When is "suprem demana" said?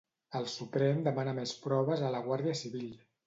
0.53-1.35